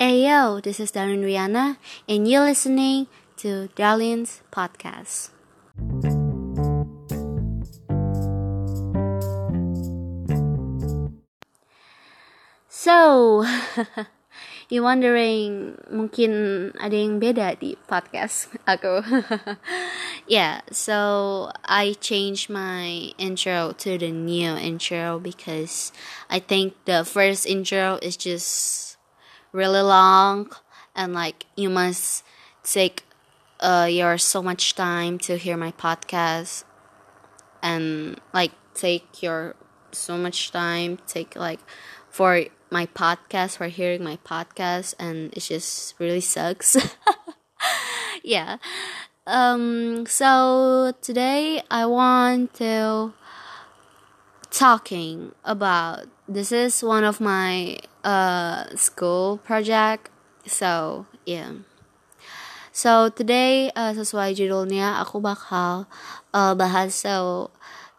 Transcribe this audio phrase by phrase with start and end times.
[0.00, 1.76] Hey yo, this is Darren Rihanna,
[2.08, 3.04] and you're listening
[3.36, 5.28] to Darlene's podcast.
[12.66, 13.44] So,
[14.72, 19.04] you're wondering mungkin ada yang beda di podcast aku.
[20.32, 25.92] yeah, so I changed my intro to the new intro because
[26.32, 28.89] I think the first intro is just
[29.52, 30.50] really long
[30.94, 32.24] and like you must
[32.62, 33.04] take
[33.60, 36.64] uh your so much time to hear my podcast
[37.62, 39.54] and like take your
[39.92, 41.60] so much time take like
[42.08, 46.76] for my podcast for hearing my podcast and it just really sucks.
[48.22, 48.58] Yeah.
[49.26, 53.12] Um so today i want to
[54.50, 60.08] talking about this is one of my uh school project
[60.46, 61.52] so yeah
[62.72, 65.90] so today uh, sesuai judulnya aku bakal
[66.32, 67.50] uh, bahas so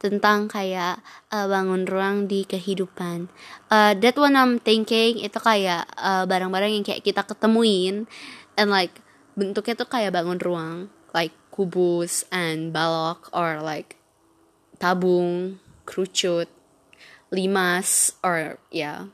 [0.02, 0.98] tentang kayak
[1.30, 3.30] uh, bangun ruang di kehidupan.
[3.70, 8.10] Uh, that one I'm thinking itu kayak barang barang-barang yang kayak kita ketemuin
[8.58, 8.98] and like
[9.38, 14.02] bentuknya tuh kayak bangun ruang, like kubus and balok or like
[14.82, 16.50] tabung, kerucut,
[17.30, 18.58] limas or.
[18.74, 19.14] Yeah.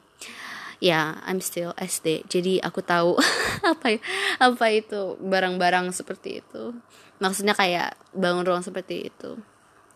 [0.77, 2.29] Ya, I'm still SD.
[2.29, 3.17] Jadi aku tahu
[3.71, 3.97] apa
[4.37, 6.77] apa itu barang-barang seperti itu.
[7.17, 9.41] Maksudnya kayak bangun ruang seperti itu.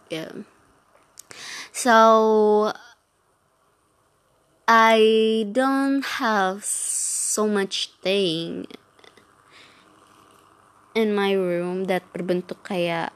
[0.10, 0.26] Ya.
[0.26, 0.34] Yeah.
[1.72, 1.98] So
[4.68, 5.00] I
[5.52, 8.68] don't have so much thing
[10.96, 13.16] in my room that berbentuk kayak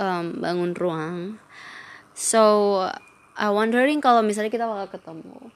[0.00, 1.42] um, bangun ruang.
[2.16, 2.88] So
[3.36, 5.52] I wondering kalau misalnya kita bakal ketemu.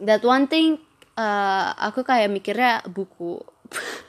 [0.00, 0.80] That one thing
[1.20, 3.44] uh, aku kayak mikirnya buku.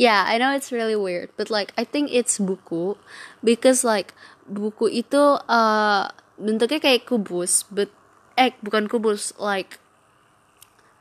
[0.00, 2.96] yeah, I know it's really weird, but like I think it's buku
[3.44, 4.16] because like
[4.48, 6.08] buku itu uh,
[6.40, 7.92] bentuknya kayak kubus but
[8.34, 9.76] eh bukan kubus like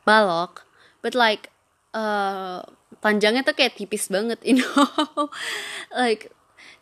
[0.04, 0.68] balok
[1.00, 1.48] but like
[1.96, 2.62] uh,
[3.00, 5.32] panjangnya tuh kayak tipis banget you know
[5.96, 6.30] like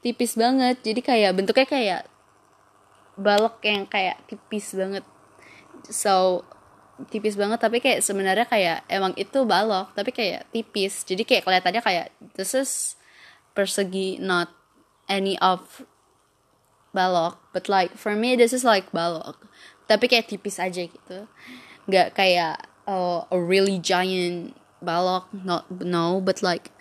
[0.01, 2.01] tipis banget jadi kayak bentuknya kayak
[3.17, 5.05] balok yang kayak tipis banget
[5.87, 6.45] so
[7.05, 11.05] tipis banget tapi kayak sebenarnya kayak emang itu balok tapi kayak tipis.
[11.05, 12.97] Jadi kayak kelihatannya kayak this is
[13.53, 14.49] persegi not
[15.05, 15.85] any of
[16.93, 19.37] balok but like for me this is like balok.
[19.85, 21.29] Tapi kayak tipis aja gitu.
[21.85, 26.73] Nggak kayak uh, a really giant balok not no but like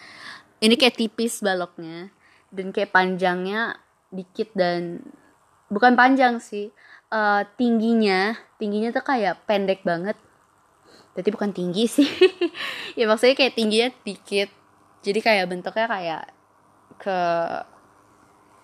[0.61, 2.13] ini kayak tipis baloknya
[2.53, 3.81] dan kayak panjangnya
[4.13, 5.05] dikit dan
[5.69, 6.73] bukan panjang sih
[7.11, 10.17] uh, tingginya tingginya tuh kayak pendek banget.
[11.17, 12.09] Jadi bukan tinggi sih.
[12.97, 14.49] Ya maksudnya kayak tingginya dikit.
[15.05, 16.25] Jadi kayak bentuknya kayak
[16.97, 17.21] ke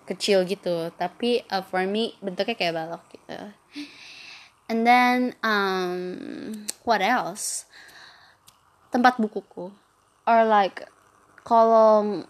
[0.09, 0.89] kecil gitu.
[0.97, 3.37] Tapi uh, for me bentuknya kayak balok gitu.
[4.73, 7.69] And then um, what else?
[8.89, 9.69] Tempat bukuku.
[10.25, 10.89] Or like
[11.45, 12.25] kolom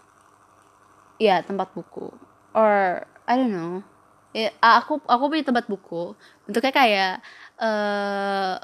[1.16, 2.12] ya yeah, tempat buku.
[2.52, 3.80] Or I don't know
[4.34, 7.14] ya, aku aku punya tempat buku bentuknya kayak
[7.62, 8.58] uh,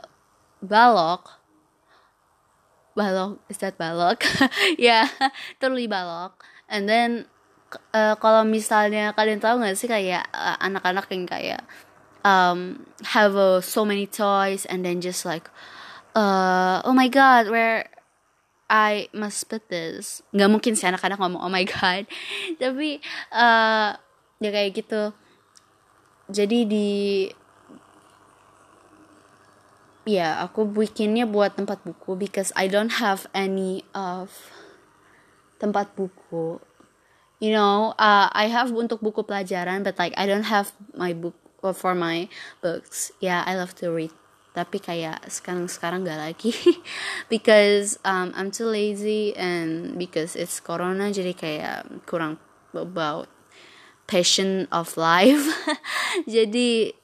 [0.60, 1.40] balok.
[2.98, 4.26] Balok is that balok?
[4.76, 5.30] Ya yeah,
[5.62, 6.42] totally balok.
[6.66, 7.30] And then
[7.94, 11.62] uh, kalau misalnya kalian tahu nggak sih kayak uh, anak-anak yang kayak
[12.26, 15.48] um, have uh, so many toys and then just like
[16.18, 17.86] uh, oh my god where
[18.70, 20.22] I must put this.
[20.30, 22.06] Nggak mungkin sih anak-anak ngomong oh my god.
[22.62, 23.02] Tapi
[23.34, 23.98] uh,
[24.40, 25.10] ya kayak gitu
[26.30, 26.88] jadi di
[30.08, 34.32] ya aku bikinnya buat tempat buku because I don't have any of
[35.60, 36.62] tempat buku.
[37.40, 41.36] You know uh, I have untuk buku pelajaran but like I don't have my book
[41.62, 42.30] uh, for my
[42.64, 43.12] books.
[43.20, 44.12] Yeah I love to read.
[44.50, 46.50] Tapi kayak sekarang sekarang gak lagi.
[47.32, 51.78] Because um, I'm too lazy and because it's corona jadi kayak
[52.10, 52.42] kurang
[52.74, 53.30] about
[54.10, 55.46] passion of life.
[56.26, 56.98] Jadi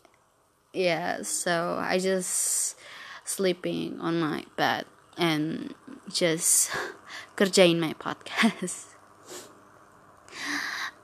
[0.74, 2.74] yeah so I just
[3.22, 5.72] sleeping on my bed and
[6.10, 6.74] just
[7.38, 8.90] kerjain my podcast.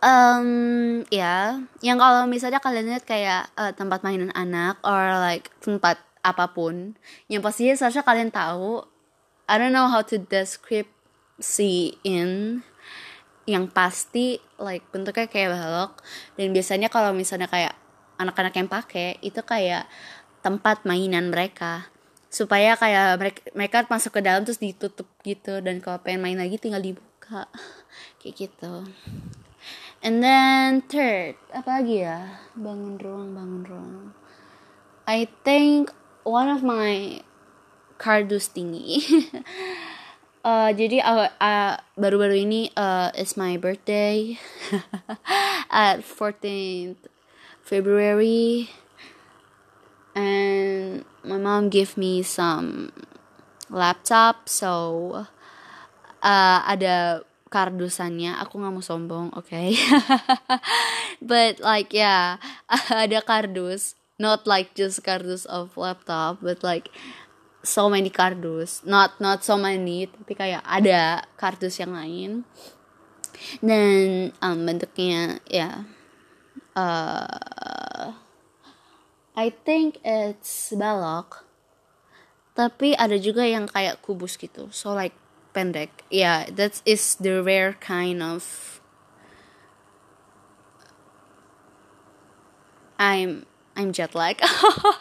[0.03, 5.95] Um ya yang kalau misalnya kalian lihat kayak uh, tempat mainan anak or like tempat
[6.27, 6.99] apa pun
[7.31, 8.83] yang pastinya seharusnya kalian tahu
[9.47, 10.91] I don't know how to describe
[11.39, 12.67] si in
[13.49, 15.93] yang pasti like bentuknya kayak balok.
[16.39, 17.75] Dan biasanya kalau misalnya kayak
[18.19, 19.91] anak-anak yang pakai itu kayak
[20.43, 21.91] tempat mainan mereka.
[22.33, 25.61] Supaya kayak mereka mereka masuk ke dalam terus ditutup gitu.
[25.61, 27.51] Dan kalau pengen main lagi tinggal dibuka.
[28.23, 28.87] Kayak gitu.
[30.03, 32.43] And then third apa lagi ya?
[32.59, 33.95] Bangun ruang bangun ruang.
[35.07, 35.95] I think
[36.27, 37.23] one of my
[38.03, 38.99] kardus tinggi
[40.45, 44.39] uh, jadi uh, uh, baru-baru ini uh, is my birthday.
[45.73, 47.09] At 14th
[47.63, 48.69] February.
[50.13, 52.93] And my mom gave me some
[53.73, 55.25] laptop so
[56.21, 58.37] uh, ada kardusannya.
[58.45, 59.49] Aku nggak mau sombong oke?
[59.49, 59.73] Okay?
[61.25, 62.37] but like yeah
[62.93, 63.97] ada kardus.
[64.21, 66.93] Not like just kardus of laptop but like
[67.63, 68.83] so many kardus.
[68.85, 72.43] Not not so many tapi kayak ada kardus yang lain.
[73.59, 75.77] Dan um, bentuknya ya yeah,
[76.79, 78.15] uh,
[79.35, 81.43] I think it's balok.
[82.53, 84.69] Tapi ada juga yang kayak kubus gitu.
[84.71, 85.17] So like
[85.57, 86.05] pendek.
[86.13, 88.45] Yeah that is the rare kind of
[93.01, 94.39] I'm I'm jet lag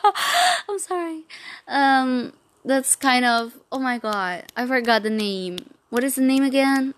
[0.68, 1.28] I'm sorry.
[1.68, 2.34] Um
[2.66, 5.58] that's kind of oh my god I forgot the name.
[5.90, 6.94] What is the name again?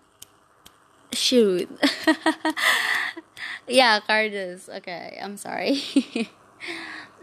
[1.12, 1.70] Shoot.
[3.64, 5.80] Yeah Cardus okay I'm sorry.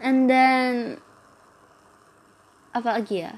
[0.01, 0.97] And then
[2.73, 3.37] apa lagi ya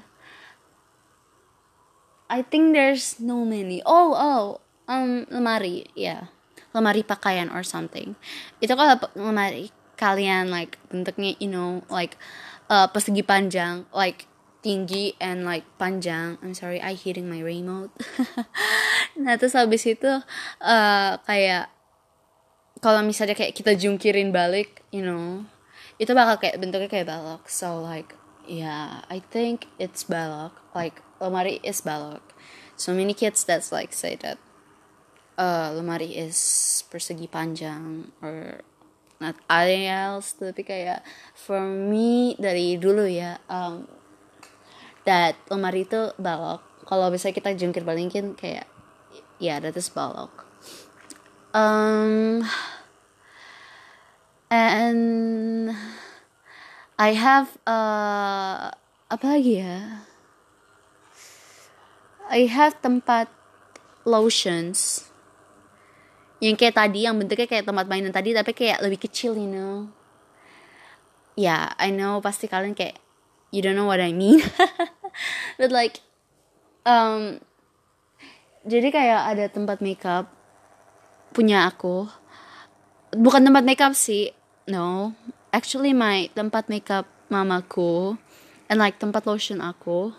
[2.32, 3.84] I think there's no many.
[3.84, 6.32] Oh oh um lemari yeah.
[6.74, 8.16] lemari pakaian or something.
[8.58, 12.18] Itu kalau lemari kalian like bentuknya you know like
[12.66, 14.26] uh, persegi panjang like
[14.64, 16.40] tinggi and like panjang.
[16.40, 17.92] I'm sorry I hitting my remote.
[19.14, 20.10] Nah terus habis itu
[20.58, 21.70] uh, kayak
[22.82, 25.46] kalau misalnya kayak kita jungkirin balik you know
[26.02, 27.46] itu bakal kayak bentuknya kayak balok.
[27.46, 28.18] So like
[28.48, 30.58] yeah I think it's balok.
[30.74, 32.34] Like lemari is balok.
[32.74, 34.42] So many kids that's like say that
[35.38, 38.66] uh, lemari is persegi panjang or
[39.22, 41.06] not anything else tapi kayak
[41.38, 43.86] for me dari dulu ya um,
[45.04, 46.60] that lemari itu balok.
[46.84, 48.68] Kalau bisa kita jungkir balikin kayak
[49.40, 50.44] ya yeah, that is balok.
[51.54, 52.44] Um
[54.50, 55.72] and
[56.98, 58.70] I have uh,
[59.10, 60.06] apa lagi ya?
[62.30, 63.28] I have tempat
[64.08, 65.10] lotions
[66.40, 69.88] yang kayak tadi yang bentuknya kayak tempat mainan tadi tapi kayak lebih kecil you know?
[71.34, 73.03] Ya yeah, I know pasti kalian kayak
[73.54, 74.42] you don't know what I mean.
[75.62, 76.02] But like
[76.82, 77.38] um
[78.66, 80.26] jadi kayak ada tempat makeup
[81.30, 82.10] punya aku.
[83.14, 84.34] Bukan tempat makeup sih
[84.66, 85.14] no.
[85.54, 88.18] Actually my tempat makeup mamaku
[88.66, 90.10] and like tempat lotion aku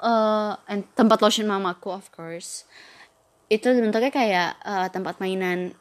[0.00, 2.64] uh, and tempat lotion mamaku of course
[3.50, 5.74] itu bentuknya kayak uh, tempat mainan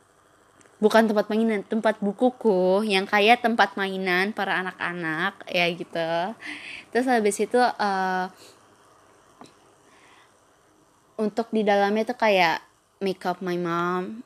[0.79, 6.11] bukan tempat mainan tempat bukuku yang kayak tempat mainan para anak-anak ya gitu.
[6.95, 8.31] Terus habis itu uh,
[11.19, 12.63] untuk di dalamnya tuh kayak
[13.03, 14.23] makeup my mom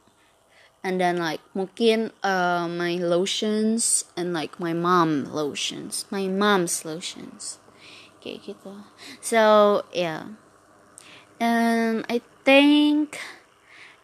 [0.86, 7.58] and then like mungkin uh, my lotions and like my mom lotions my mom's lotions.
[8.22, 8.74] Kayak gitu.
[9.26, 9.42] So
[9.90, 10.38] yeah.
[11.42, 13.18] And I think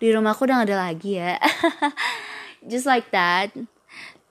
[0.02, 1.36] di rumahku udah gak ada lagi ya
[2.68, 3.54] just like that.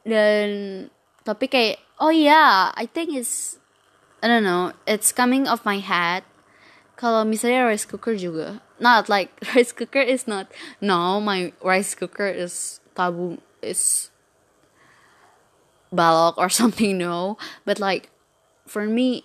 [0.05, 0.89] Dan
[1.29, 3.61] tapi kayak oh yeah I think it's
[4.25, 6.25] I don't know it's coming off my head
[6.97, 10.49] kalau misalnya rice cooker juga not like rice cooker is not
[10.81, 14.09] no my rice cooker is tabu is
[15.93, 17.37] balok or something no.
[17.69, 18.09] But like
[18.69, 19.25] for me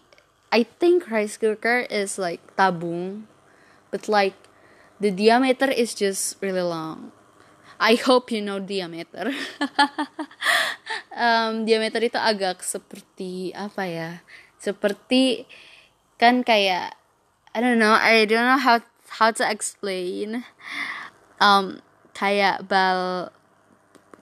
[0.51, 3.31] i think rice cooker is like tabung.
[3.93, 4.36] But like
[5.00, 7.13] the diameter is just really long
[7.80, 9.34] I hope you know diameter.
[11.18, 14.10] um, diameter itu agak seperti apa ya?
[14.62, 15.50] Seperti
[16.22, 16.96] kan kayak
[17.53, 18.82] I don't know, I don't know how
[19.22, 20.42] how to explain
[21.38, 21.82] um
[22.18, 23.30] kayak bal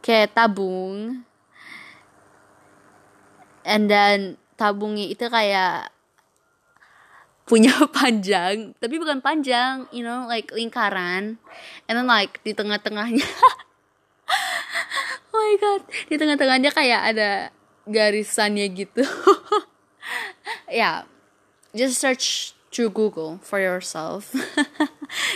[0.04, 1.24] kayak tabung
[3.64, 5.91] and then tabungnya itu kayak
[7.52, 11.36] punya panjang tapi bukan panjang you know like lingkaran.
[11.92, 13.28] And then like di tengah-tengahnya.
[15.32, 15.82] Oh my god.
[16.12, 17.30] Di tengah-tengahnya kayak ada
[17.88, 19.04] garisannya gitu.
[20.68, 21.08] Yeah.
[21.72, 24.36] just search through Google for yourself.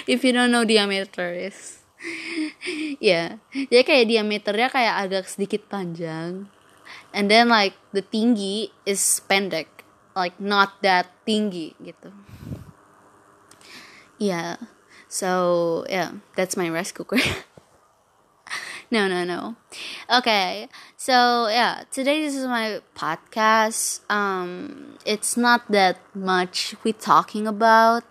[0.07, 1.79] If you don't know diameter is.
[2.99, 3.39] Yeah.
[3.51, 6.51] jadi kayak diameternya kayak agak sedikit panjang.
[7.15, 9.74] And then like the tinggi is pendek
[10.15, 12.15] like not that tinggi gitu.
[14.17, 14.55] Yeah.
[15.11, 17.19] So yeah that's my rice cooker
[18.91, 19.55] no no no.
[20.09, 20.69] Okay.
[20.97, 24.01] So yeah today this is my podcast.
[24.09, 28.03] Um it's not that much we talking about.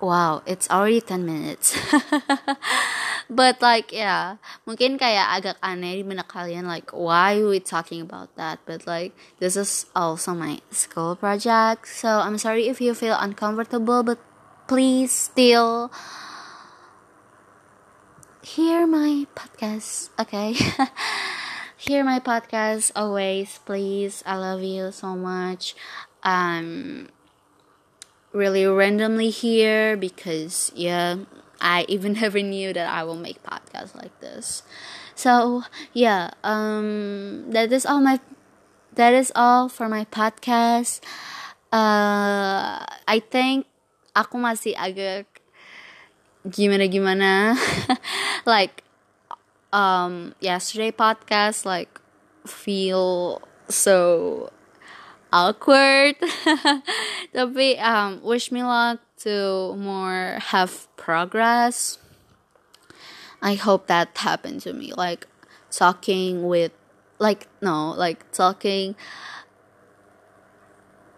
[0.00, 1.76] Wow it's already 10 minutes
[3.30, 4.42] but like yeah.
[4.66, 8.58] Mungkin kayak agak aneh di mana kalian like why we talking about that?
[8.66, 11.86] But like this is also my school project.
[11.86, 14.18] So i'm sorry if you feel uncomfortable but
[14.66, 15.94] please still
[18.42, 20.58] hear my podcast okay?
[21.80, 24.20] Hear my podcast always please.
[24.28, 25.72] I love you so much.
[26.20, 27.08] Um
[28.36, 31.24] really randomly here because yeah
[31.60, 34.62] I even never knew that I will make podcasts like this.
[35.14, 38.20] So yeah, um that is all my
[38.94, 41.04] that is all for my podcast.
[41.70, 43.66] Uh I think
[44.16, 45.28] aku masih agak
[46.48, 47.54] gimana gimana
[48.48, 48.82] like
[49.70, 52.00] um yesterday podcast like
[52.48, 53.38] feel
[53.68, 54.48] so
[55.32, 56.16] awkward.
[57.34, 61.98] Tapi um wish me luck to more have progress.
[63.42, 64.92] I hope that happened to me.
[64.92, 65.26] Like
[65.70, 66.72] talking with
[67.18, 68.96] like no like talking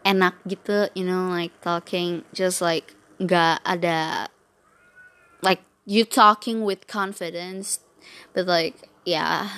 [0.05, 4.27] enak gitu you know like talking just like gak ada
[5.47, 7.81] like you talking with confidence
[8.35, 9.49] but like yeah.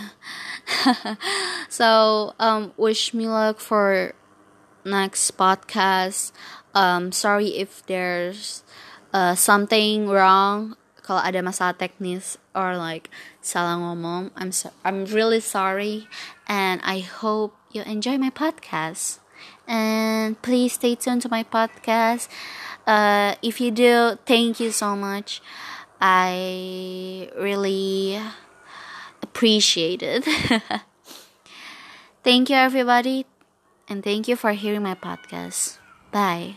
[1.68, 4.14] So um wish me luck for
[4.84, 6.32] next podcast.
[6.74, 8.62] Um, sorry if there's
[9.12, 10.76] uh, something wrong.
[11.04, 13.12] Kalau ada masalah teknis or like
[13.44, 16.08] salah ngomong, I'm so, I'm really sorry,
[16.48, 19.20] and I hope you enjoy my podcast.
[19.68, 22.32] And please stay tuned to my podcast.
[22.88, 25.44] Uh, if you do, thank you so much.
[26.00, 28.16] I really
[29.20, 30.24] appreciate it.
[32.24, 33.26] thank you, everybody
[33.88, 35.78] and thank you for hearing my podcast.
[36.10, 36.56] Bye.